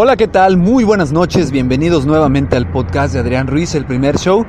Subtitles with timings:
[0.00, 0.58] Hola, ¿qué tal?
[0.58, 4.46] Muy buenas noches, bienvenidos nuevamente al podcast de Adrián Ruiz, el primer show.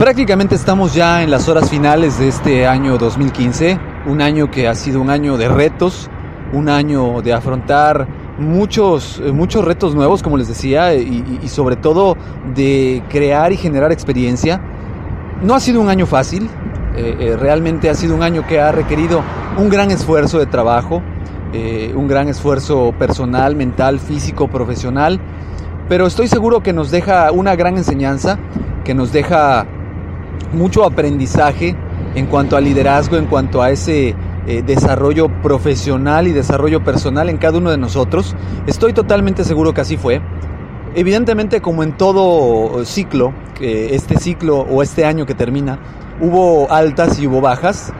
[0.00, 4.74] Prácticamente estamos ya en las horas finales de este año 2015, un año que ha
[4.74, 6.10] sido un año de retos,
[6.52, 8.08] un año de afrontar
[8.40, 12.16] muchos, eh, muchos retos nuevos, como les decía, y, sobre todo
[12.52, 14.60] de crear y generar experiencia.
[15.40, 16.50] No ha sido un año fácil,
[16.96, 19.22] eh, eh, realmente ha sido un año que ha requerido
[19.56, 21.00] un gran esfuerzo de trabajo,
[21.56, 25.20] eh, un gran esfuerzo personal, mental, físico, profesional,
[25.88, 28.40] pero estoy seguro que nos deja una gran enseñanza,
[28.82, 29.64] que nos deja
[30.52, 31.76] mucho aprendizaje
[32.16, 34.16] en cuanto a liderazgo, en cuanto a ese
[34.48, 38.34] eh, desarrollo profesional y desarrollo personal en cada uno de nosotros.
[38.66, 40.20] Estoy totalmente seguro que así fue.
[40.96, 45.78] Evidentemente, como en todo ciclo, que este ciclo o este año que termina,
[46.20, 47.92] hubo altas y hubo bajas.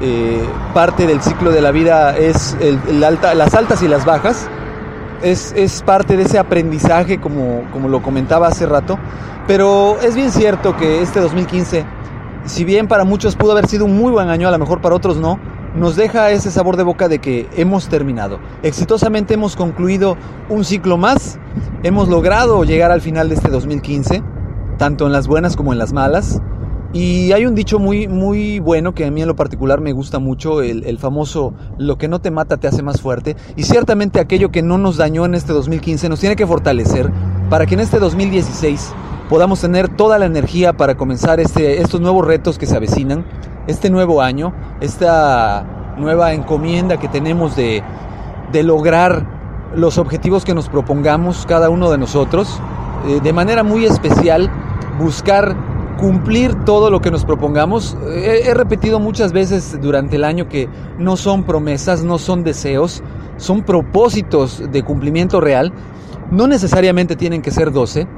[0.00, 2.56] Eh, parte del ciclo de la vida es
[2.90, 4.48] las altas y las bajas.
[5.22, 8.98] Es, es, parte de ese aprendizaje, como, como lo comentaba hace rato.
[9.46, 11.84] Pero es bien cierto que este 2015,
[12.44, 14.94] si bien para muchos pudo haber sido un muy buen año, a lo mejor para
[14.94, 15.38] otros no,
[15.74, 18.38] nos deja ese sabor de boca de que hemos terminado.
[18.62, 20.16] Exitosamente hemos concluido
[20.48, 21.38] un ciclo más,
[21.82, 24.22] hemos logrado llegar al final de este 2015,
[24.78, 26.40] tanto en las buenas como en las malas.
[26.94, 30.20] Y hay un dicho muy, muy bueno que a mí en lo particular me gusta
[30.20, 33.34] mucho, el, el, famoso lo que no te mata te hace más fuerte.
[33.56, 37.10] Y ciertamente aquello que no nos dañó en este 2015 nos tiene que fortalecer
[37.50, 38.92] para que en este 2016
[39.28, 43.26] podamos tener toda la energía para comenzar este, estos nuevos retos que se avecinan,
[43.66, 47.82] este nuevo año, esta nueva encomienda que tenemos de,
[48.52, 49.26] de lograr
[49.74, 52.60] los objetivos que nos propongamos cada uno de nosotros,
[53.08, 54.48] eh, de manera muy especial
[55.00, 57.96] buscar cumplir todo lo que nos propongamos.
[58.08, 60.68] He, he, repetido muchas veces durante el año que
[60.98, 63.02] no son promesas, no son deseos,
[63.36, 65.72] son propósitos de cumplimiento real.
[66.30, 68.08] No necesariamente tienen que ser 12.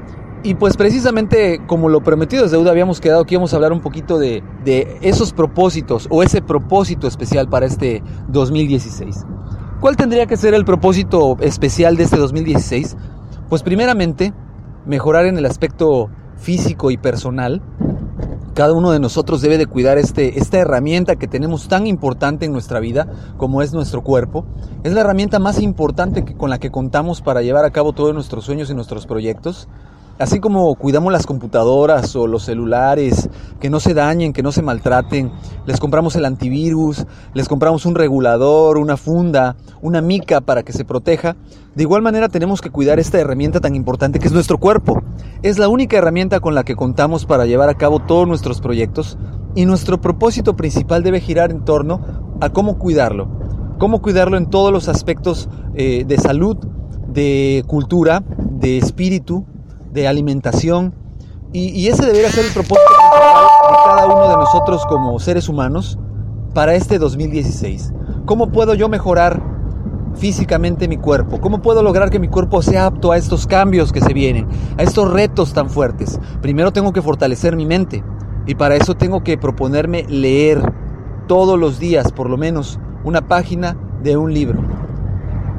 [0.43, 3.81] Y pues precisamente como lo prometido es deuda, habíamos quedado que íbamos a hablar un
[3.81, 9.25] poquito de, de esos propósitos o ese propósito especial para este 2016.
[9.81, 12.97] ¿Cuál tendría que ser el propósito especial de este 2016?
[13.49, 14.33] Pues primeramente,
[14.87, 17.63] mejorar en el aspecto físico y personal,
[18.57, 22.53] cada uno de nosotros debe de cuidar este, esta herramienta que tenemos tan importante en
[22.53, 24.47] nuestra vida como es nuestro cuerpo.
[24.83, 28.15] Es la herramienta más importante que, con la que contamos para llevar a cabo todos
[28.15, 29.69] nuestros sueños y nuestros proyectos.
[30.19, 33.29] Así como cuidamos las computadoras o los celulares,
[33.61, 35.31] que no se dañen, que no se maltraten,
[35.67, 37.05] les compramos el antivirus,
[37.35, 41.37] les compramos un regulador, una funda, una mica para que se proteja,
[41.75, 45.03] de igual manera tenemos que cuidar esta herramienta tan importante que es nuestro cuerpo.
[45.43, 49.19] Es la única herramienta con la que contamos para llevar a cabo todos nuestros proyectos
[49.55, 52.01] y nuestro propósito principal debe girar en torno
[52.41, 53.29] a cómo cuidarlo.
[53.79, 56.57] Cómo cuidarlo en todos los aspectos eh, de salud,
[57.09, 59.45] de cultura, de espíritu,
[59.97, 60.95] de alimentación.
[61.53, 65.99] Y, ese debería ser el propósito de cada uno de nosotros como seres humanos
[66.53, 67.95] para este 2016.
[68.27, 69.43] ¿Cómo puedo yo mejorar
[70.15, 71.41] físicamente mi cuerpo?
[71.41, 74.47] ¿Cómo puedo lograr que mi cuerpo sea apto a estos cambios que se vienen,
[74.77, 76.21] a estos retos tan fuertes?
[76.43, 78.05] Primero tengo que fortalecer mi mente
[78.47, 80.61] y para eso tengo que proponerme leer
[81.27, 84.76] todos los días por lo menos una página de un libro.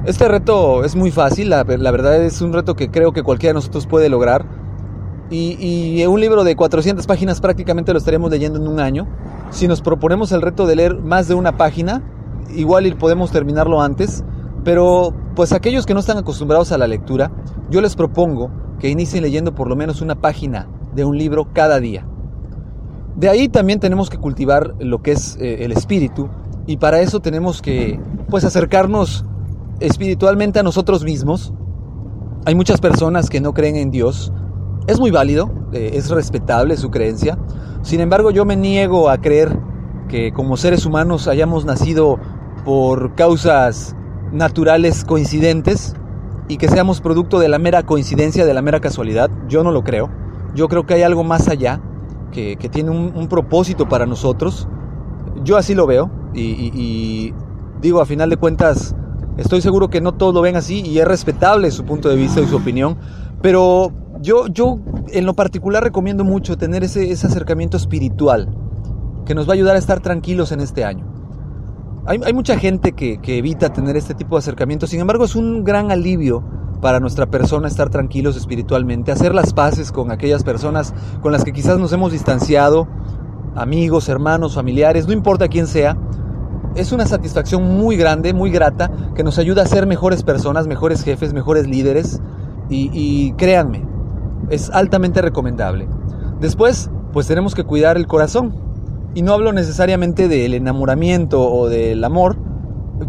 [0.08, 3.56] Este reto es muy fácil, la, verdad es un reto que creo que cualquiera de
[3.56, 4.46] nosotros puede lograr.
[5.30, 9.06] Y, un libro de 400 páginas prácticamente lo estaremos leyendo en un año.
[9.50, 12.04] Si nos proponemos el reto de leer más de una página,
[12.56, 14.24] igual podemos terminarlo antes.
[14.64, 17.30] Pero pues aquellos que no están acostumbrados a la lectura,
[17.70, 18.50] yo les propongo
[18.80, 22.08] que inicien leyendo por lo menos una página de un libro cada día.
[23.18, 26.30] De ahí también tenemos que cultivar lo que es eh, el espíritu
[26.66, 28.00] y para eso tenemos que
[28.30, 29.26] pues acercarnos
[29.80, 31.54] espiritualmente a nosotros mismos.
[32.46, 34.32] Hay muchas personas que no creen en Dios.
[34.88, 37.38] Es muy válido, eh, es respetable su creencia.
[37.82, 39.60] Sin embargo, yo me niego a creer
[40.08, 42.20] que como seres humanos hayamos nacido
[42.64, 43.96] por causas
[44.32, 45.96] naturales coincidentes
[46.48, 49.30] y que seamos producto de la mera coincidencia, de la mera casualidad.
[49.50, 50.10] Yo no lo creo.
[50.56, 51.82] Yo creo que hay algo más allá
[52.32, 54.68] que, tiene un, propósito para nosotros.
[55.44, 57.34] Yo así lo veo y
[57.82, 58.96] digo, a final de cuentas,
[59.38, 62.42] Estoy seguro que no todos lo ven así y es respetable su punto de vista
[62.42, 62.98] y su opinión,
[63.42, 63.92] pero
[64.22, 64.80] yo, yo
[65.10, 68.50] en lo particular recomiendo mucho tener ese, acercamiento espiritual
[69.26, 71.06] que nos va a ayudar a estar tranquilos en este año.
[72.08, 75.66] Hay, mucha gente que, que, evita tener este tipo de acercamiento, sin embargo es un
[75.66, 76.42] gran alivio
[76.80, 81.52] para nuestra persona estar tranquilos espiritualmente, hacer las paces con aquellas personas con las que
[81.52, 82.88] quizás nos hemos distanciado,
[83.56, 85.98] amigos, hermanos, familiares, no importa quién sea,
[86.76, 91.04] es una satisfacción muy grande, muy grata, que nos ayuda a ser mejores personas, mejores
[91.04, 92.22] jefes, mejores líderes.
[92.70, 93.86] Y, créanme,
[94.50, 95.88] es altamente recomendable.
[96.42, 98.56] Después, pues tenemos que cuidar el corazón.
[99.16, 102.38] Y no hablo necesariamente del enamoramiento o del amor.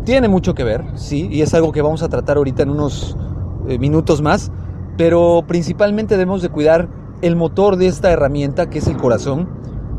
[0.04, 3.16] Tiene mucho que ver, sí, y es algo que vamos a tratar ahorita en unos
[3.68, 4.52] eh, minutos más.
[4.96, 6.88] Pero principalmente debemos de cuidar
[7.20, 9.48] el motor de esta herramienta que es el corazón.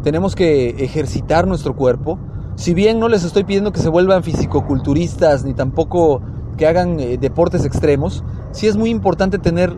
[0.04, 2.18] Tenemos que ejercitar nuestro cuerpo,
[2.60, 6.22] si bien no les estoy pidiendo que se vuelvan fisicoculturistas ni tampoco
[6.58, 8.22] que hagan eh, deportes extremos,
[8.52, 9.74] sí es muy importante tener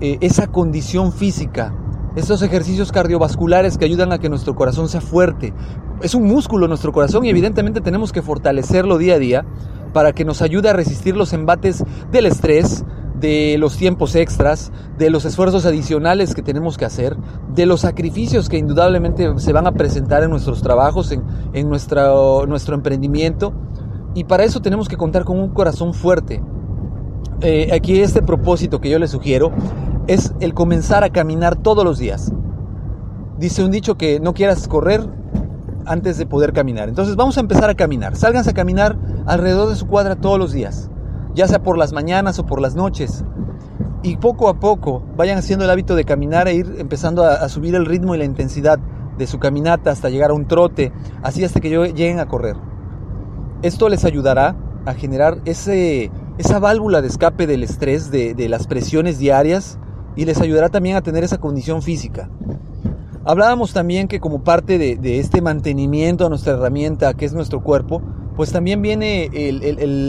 [0.00, 1.72] eh, esa condición física,
[2.16, 5.54] esos ejercicios cardiovasculares que ayudan a que nuestro corazón sea fuerte.
[6.02, 9.46] Es un músculo nuestro corazón y evidentemente tenemos que fortalecerlo día a día
[9.92, 12.84] para que nos ayude a resistir los embates del estrés,
[13.24, 17.16] de los tiempos extras, de los esfuerzos adicionales que tenemos que hacer,
[17.54, 22.74] de los sacrificios que indudablemente se van a presentar en nuestros trabajos, en, nuestro, nuestro
[22.74, 23.54] emprendimiento.
[24.12, 26.42] Y para eso tenemos que contar con un corazón fuerte.
[27.40, 29.52] Eh, aquí este propósito que yo les sugiero
[30.06, 32.30] es el comenzar a caminar todos los días.
[33.38, 35.00] Dice un dicho que no quieras correr
[35.86, 36.90] antes de poder caminar.
[36.90, 38.16] Entonces vamos a empezar a caminar.
[38.16, 40.90] Sálganse a caminar alrededor de su cuadra todos los días
[41.34, 43.24] ya sea por las mañanas o por las noches.
[44.02, 47.74] Y poco a poco vayan haciendo el hábito de caminar e ir empezando a, subir
[47.74, 48.78] el ritmo y la intensidad
[49.18, 50.92] de su caminata hasta llegar a un trote,
[51.22, 52.56] así hasta que lleguen a correr.
[53.62, 59.18] Esto les ayudará a generar ese, esa válvula de escape del estrés, de, las presiones
[59.18, 59.78] diarias,
[60.16, 62.28] y les ayudará también a tener esa condición física.
[63.24, 68.02] Hablábamos también que como parte de, este mantenimiento a nuestra herramienta, que es nuestro cuerpo,
[68.36, 69.30] pues también viene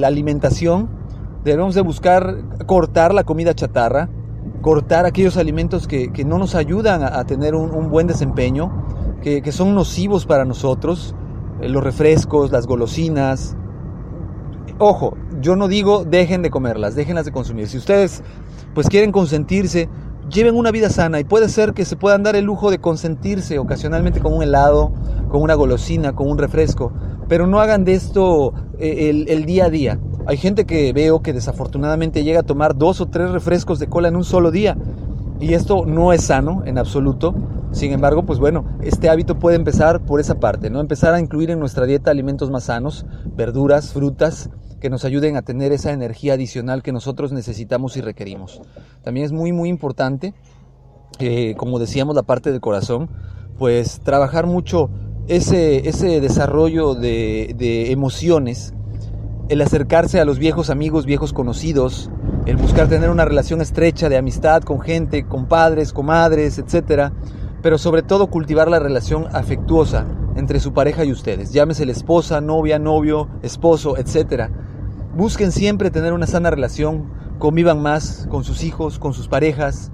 [0.01, 0.89] la alimentación
[1.45, 4.09] Debemos de buscar cortar la comida chatarra,
[4.63, 8.71] cortar aquellos alimentos que, no nos ayudan a, tener un, buen desempeño,
[9.21, 11.13] que, son nocivos para nosotros,
[11.61, 13.55] eh, los refrescos, las golosinas.
[14.79, 17.67] Ojo, yo no digo dejen de comerlas, déjenlas de consumir.
[17.67, 18.23] Si ustedes
[18.73, 19.87] pues quieren consentirse,
[20.33, 23.59] lleven una vida sana y puede ser que se puedan dar el lujo de consentirse
[23.59, 24.91] ocasionalmente con un helado,
[25.29, 26.91] con una golosina, con un refresco,
[27.27, 29.99] pero no hagan de esto eh, el día a día.
[30.27, 34.07] Hay gente que veo que desafortunadamente llega a tomar dos o tres refrescos de cola
[34.07, 34.75] en un solo día.
[35.39, 37.35] Y esto no es sano en absoluto.
[37.71, 40.79] Sin embargo, pues bueno, este hábito puede empezar por esa parte, ¿no?
[40.79, 43.05] Empezar a incluir en nuestra dieta alimentos más sanos,
[43.35, 48.61] verduras, frutas, que nos ayuden a tener esa energía adicional que nosotros necesitamos y requerimos.
[49.03, 50.33] También es muy, muy importante,
[51.19, 53.09] eh, como decíamos, la parte del corazón,
[53.59, 54.89] pues trabajar mucho
[55.27, 58.73] ese, ese desarrollo de, de emociones
[59.47, 62.09] el acercarse a los viejos amigos, viejos conocidos,
[62.45, 67.11] el buscar tener una relación estrecha de amistad con gente, con padres, comadres, etc.
[67.61, 71.53] Pero sobre todo cultivar la relación afectuosa entre su pareja y ustedes.
[71.53, 74.49] Llámese la esposa, novia, novio, esposo, etc.
[75.15, 79.91] Busquen siempre tener una sana relación, convivan más con sus hijos, con sus parejas,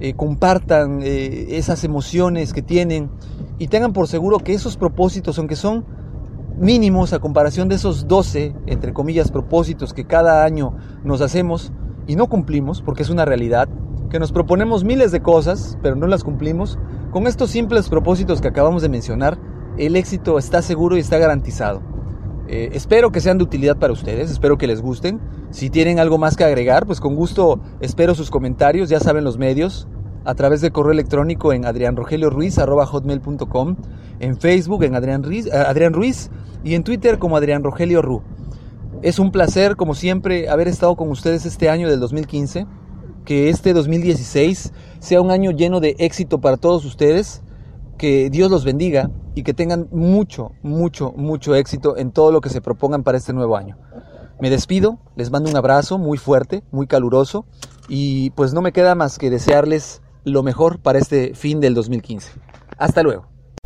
[0.00, 3.10] eh, compartan eh, esas emociones que tienen
[3.58, 5.84] y tengan por seguro que esos propósitos, aunque son
[6.58, 11.72] mínimos a comparación de esos 12, entre comillas, propósitos que cada año nos hacemos
[12.06, 13.68] y no cumplimos, porque es una realidad,
[14.10, 16.78] que nos proponemos miles de cosas, pero no las cumplimos,
[17.10, 19.38] con estos simples propósitos que acabamos de mencionar,
[19.76, 21.82] el éxito está seguro y está garantizado.
[22.48, 25.20] Eh, espero que sean de utilidad para ustedes, espero que les gusten.
[25.50, 29.36] Si tienen algo más que agregar, pues con gusto espero sus comentarios, ya saben los
[29.36, 29.86] medios,
[30.24, 33.76] a través de correo electrónico en adrianrogelioruiz.com,
[34.20, 36.30] en Facebook en Adrián Ruiz, eh, Adrián Ruiz
[36.64, 38.22] y en Twitter como Adrián Rogelio Ru.
[39.00, 42.66] Es un placer, como siempre, haber estado con ustedes este año del 2015.
[43.24, 47.42] Que este 2016 sea un año lleno de éxito para todos ustedes.
[47.96, 52.48] Que Dios los bendiga y que tengan mucho, mucho, mucho éxito en todo lo que
[52.48, 53.76] se propongan para este nuevo año.
[54.40, 57.44] Me despido, les mando un abrazo muy fuerte, muy caluroso
[57.88, 62.32] y pues no me queda más que desearles lo mejor para este fin del 2015.
[62.78, 63.37] Hasta luego.